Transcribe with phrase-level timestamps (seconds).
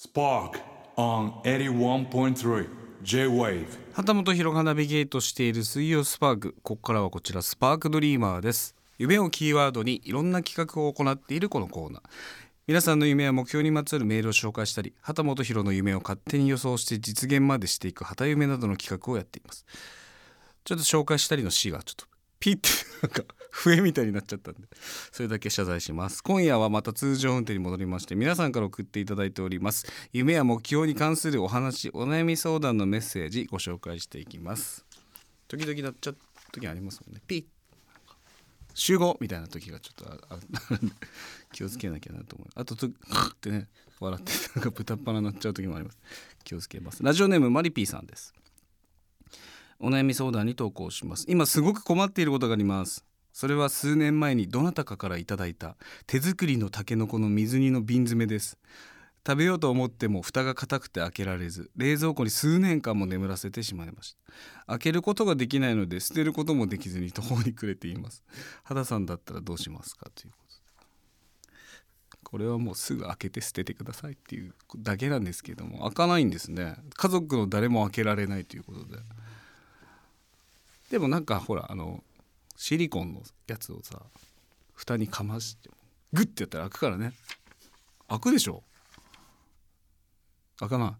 [0.00, 0.60] Spark
[0.96, 2.68] on 81.3
[3.02, 3.66] J-Wave.
[3.92, 8.76] 旗本博がナビゲートしている水曜スパークここからはこちらスパークドリーマーです。
[8.98, 12.02] 夢をキーワードにいろんな企画を行っているこのコーナー。
[12.68, 19.66] 皆さんの夢や目標にまつわるメールを紹介したり旗本博の夢を勝手に予想して実現までしていく旗夢などの企画をやっています。
[20.62, 22.06] ちょっと紹介したりの C がちょっと
[22.38, 22.68] ピッて
[23.02, 23.24] なんか
[23.58, 24.60] 笛みたいになっちゃったんで。
[25.10, 26.22] それだけ謝罪します。
[26.22, 29.86] 今夜はまた通常運転に戻りまして皆さんから送っていただいております。
[30.12, 34.84] 夢や目標に関するお話お悩み相談のメッセージご紹介していきます。
[35.48, 36.16] 時々なっちゃう
[36.52, 37.20] 時ありますもんね。
[37.26, 37.44] ピッ。
[38.74, 40.38] 集合みたいな時がちょっとああ
[41.52, 42.48] 気をつけなきゃなと思う。
[42.54, 42.90] あととっ
[43.40, 45.98] てね笑ってなんか豚っ鼻になっちゃう時もあります。
[46.44, 47.02] 気をつけます。
[47.02, 48.32] ラジオネームマリピーさんです。
[49.80, 51.24] お悩み相談に投稿します。
[51.28, 53.07] 今すごく困っていることがあります。
[53.38, 55.76] それは数年前にどなたかからいただいた
[56.08, 58.58] 手作りのタケノコの水煮の瓶詰めです。
[59.24, 64.16] 食べようと思っても蓋が硬くて開けられず冷蔵庫に数年間も眠らせてしまいまし
[64.66, 64.72] た。
[64.72, 68.24] 開けることができないので捨てることもできずに途方に暮れています。
[68.64, 72.18] 肌さんだったらどうしますかということで。
[72.24, 76.74] これはもうすぐ開けて捨ててくださいっていうだけなんですけども開かないんですね。
[76.96, 78.98] 家族の誰も開けられないということで。
[80.90, 82.02] でもなんかほらあの
[82.58, 84.02] シリコンのやつをさ
[84.74, 85.70] 蓋にかまして
[86.12, 87.12] グッてやったら開くからね。
[88.08, 88.64] 開くでしょ。
[90.58, 90.92] 開かない。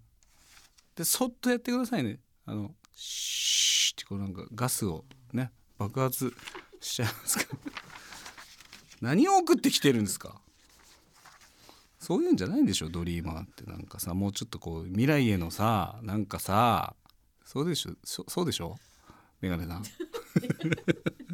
[0.94, 2.20] でそっとやってくださいね。
[2.46, 6.32] あのシーってこうなんかガスをね爆発
[6.80, 7.56] しちゃいますか
[9.02, 10.40] 何を送ってきてるんですか。
[11.98, 12.88] そういうんじゃないんでしょ。
[12.88, 16.94] ドリーマーってなんかさもうちょっとこう未来へのさなんかさ
[17.44, 17.94] そうでしょ。
[18.04, 18.78] そそうでしょ。
[19.40, 19.82] メガネさん。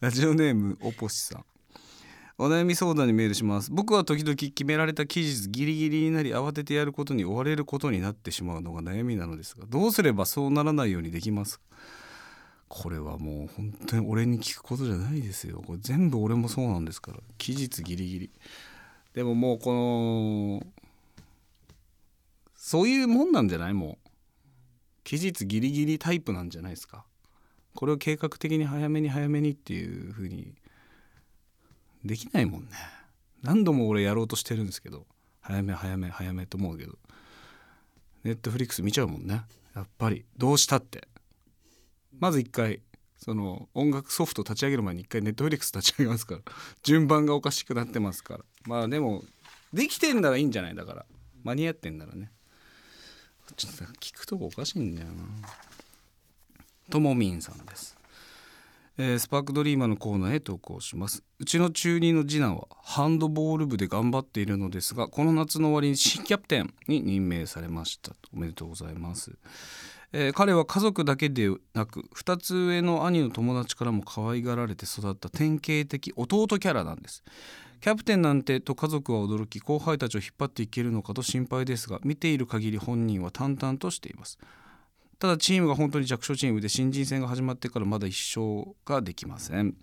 [0.00, 1.44] ラジオネームおぽしさん。
[2.38, 3.72] お悩み相談にメールします。
[3.72, 11.60] 僕は時々決められた期日ギリギリになり慌ててやることに追われることになってしまうのが悩みなのですがどうすればそうならないようにできます
[12.68, 15.64] これはもう本当に俺に聞くことじゃないですよ。
[15.66, 17.18] これ全部俺もそうなんですから。
[17.36, 18.30] 期日ギリギリ。
[19.14, 19.72] でももうこ
[20.62, 20.66] の
[22.54, 23.72] そういうもんなんじゃない？
[23.72, 24.08] もう
[25.02, 27.04] 期日ギリギリタイプなんじゃないですか？
[27.78, 30.52] これを計画的に早めに早めにっていう風に
[32.04, 32.70] できないもんね。
[33.44, 35.06] 何度も俺やろうとしてるんですけど。
[35.40, 36.98] 早め早め早めと思うけど。
[38.24, 39.42] ネットフリックス見ちゃうもんね。
[39.76, 40.24] やっぱり。
[40.36, 41.06] どうしたって。
[42.18, 42.80] まず一回
[43.16, 46.40] その音楽ソフト立ち上げる前に一回ネットフリックス立ち上げますから。
[46.82, 48.44] 順番がおかしくなってますから。
[48.66, 49.22] まあでも
[49.72, 50.74] できてんならいいんじゃない？
[50.74, 51.06] だから。
[51.44, 52.32] 間に合ってんならね。
[53.56, 55.22] ちょっと聞くとこおかしいんだよな。
[56.90, 57.98] ともみんさんです、
[58.96, 61.22] えースパークドリーマーのコーナーへ投稿します。
[61.38, 69.38] うちの中2の次男はハンドボール部で頑張っているのですがこの夏の終わりに新キャプテンに任命されましたおめでとうございます。
[70.12, 77.22] えー彼は家族だけでなく2つ上の兄の友達からも可愛がられて育った典型的弟キャラなんです。
[77.80, 84.38] キャプテンなんてと家族は驚き後輩たちを引っ張っていけるのかと心配ですが見ている限り本人は淡々としています。
[85.18, 89.74] ただチームが本当に弱小チームで新人戦が始まってからまだ一勝ができません、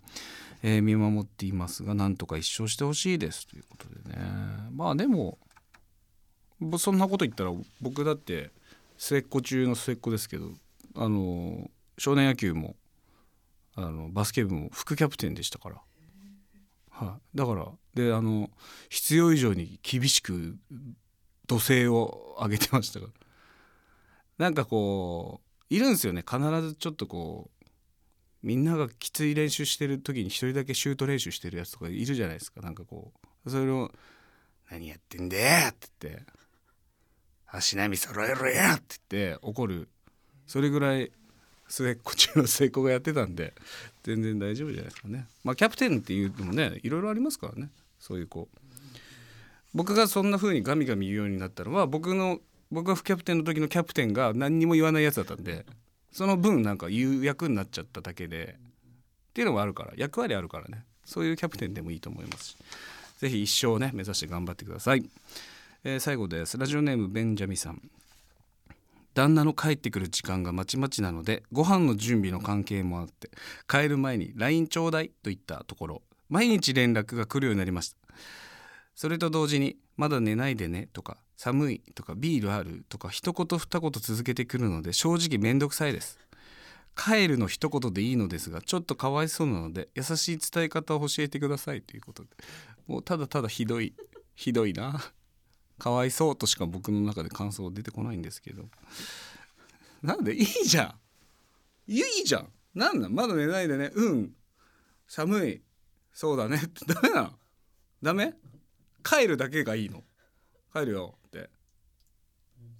[0.63, 4.17] えー見守っていますがなんとか一勝してほしいですということでね。
[4.71, 5.37] まあでも
[6.77, 7.51] そんなこと言ったら
[7.81, 8.51] 僕だって
[8.97, 10.51] 末っ子中の末っ子ですけど
[10.95, 12.75] あの少年野球も
[13.75, 15.81] あのバスケ部も副キャプテンでしたから、
[16.89, 18.49] はい、だからであの
[18.89, 20.55] 必要以上に厳しく
[21.45, 23.24] 土星を上げてましたから。
[24.37, 27.65] なんかこういるんですよね必ずちょっとこう
[28.43, 33.11] みんながきつい練習してる時に一人だけシュート練習してるやつとかいるじゃないですかなんかこ
[33.45, 33.91] うそれを
[34.69, 36.23] 「何やってんだよ!」って言って
[37.47, 39.89] 「足並み揃えろや!」って言って怒る
[40.47, 41.11] それぐらい
[41.67, 43.55] 末っ子中の末っ子がやってたんで
[44.03, 47.69] 全然大丈夫じゃないですかねまあキャプテンっていうのもねいろいろありますからね
[47.99, 48.57] そういうこう
[49.73, 52.39] 僕がそんな風にガミガミ言うようになったのは僕の
[52.71, 55.65] 僕が副キャプテンの時のキャプテンが何にも言わないやつだったんで
[56.11, 58.55] その分なんか言う役になっちゃっただけで
[59.29, 60.85] っていうのもあるから役割あるからね。
[61.03, 62.57] そういうキャプテンでもいいと思いますし。
[63.19, 65.03] ぜひ一生ね目指して頑張ってください、
[65.83, 66.57] えー最後です。
[66.57, 67.81] ラジオネームベンジャミさん。
[69.13, 73.29] 旦那の帰ってくる時間がまちまちなのでご飯の準備の関係もあって
[73.67, 77.97] 帰る前に LINE ちょうだいと言ったところ毎日連絡が来るようになりました。
[78.95, 86.17] それと同時に「まだ寝ないでね」とか「寒い」とか「ビールある」とか一言二言続けてくるので正直めんどくさいです。
[86.97, 92.29] 帰るの一言でいいのですがちょっとかわいそうなので優しい伝え方を教えてくださいということで。
[92.87, 93.93] もうただただひどい
[94.35, 95.01] ひどいな。
[95.77, 98.69] かわいそうとしか僕の中で感想出てこないんですけど。
[100.01, 100.95] なんでいいじゃ
[101.87, 101.91] ん。
[101.91, 102.47] いいじゃん。
[102.73, 103.91] なんなんまだ寝ないでね。
[103.93, 104.35] うん。
[105.07, 105.61] 寒い。
[106.13, 106.61] そうだね。
[106.63, 107.33] ってダメなの。
[108.01, 108.35] ダメ？
[109.07, 110.03] 帰るだけがいいの。
[110.73, 111.49] 帰るよって。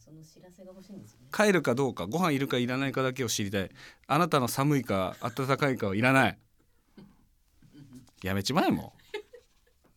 [0.03, 1.27] その知らせが欲しいんですよね。
[1.31, 3.69] 帰るかどうかご飯いるかいらないかだけを知りたい。
[4.07, 6.37] あなたの寒いか暖かいかはいらない。
[8.23, 8.93] やめちまえも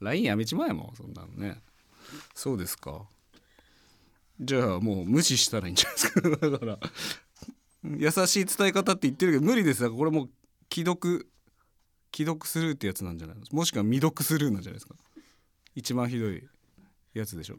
[0.01, 0.05] う。
[0.05, 1.61] LINE やめちまえもうそんなのね。
[2.35, 3.07] そうですか。
[4.41, 6.51] じゃあもう無視したらいいんじゃないですか。
[6.51, 6.79] だから
[7.83, 9.83] 優しい伝え方って言ってるけど無理です。
[9.83, 10.31] だからこれもう
[10.73, 11.29] 既読
[12.15, 13.43] 既読スルーってやつなんじゃないの？
[13.53, 14.95] もしくは未読スルーなんじゃないですか？
[15.79, 16.43] 一番ひどい
[17.15, 17.57] やつでしょ？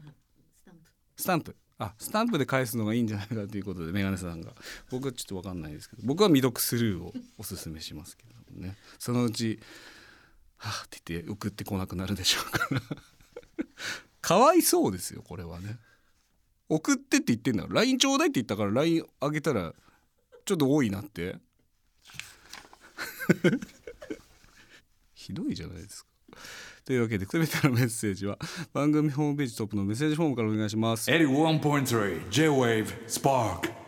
[0.54, 0.90] スタンプ。
[1.16, 1.56] スタンプ。
[1.78, 4.52] あスタンプで返すのがいいんじゃないかということでメガネさんが。
[4.90, 6.02] 僕はちょっと分かんないですけど。
[6.04, 8.76] 僕は未読スルーをおすすめしますけどもね。
[8.98, 9.58] そのうち
[10.58, 12.82] 「はあ」って言って送ってこなくなるでしょうから。
[14.20, 15.78] かわいそうですよこれはね。
[16.68, 17.74] 送ってって言ってんだから。
[17.76, 19.74] LINE ちょうだいって言ったから LINE あげたら
[20.44, 21.38] ちょっと多いなって。
[25.14, 26.10] ひどいじゃないですか
[26.90, 28.36] というわけで全てのメッセージは
[28.74, 31.08] 番組ホームページトップのメッセージフォームからお願いします。
[31.08, 33.79] 81.3 J-Wave Spark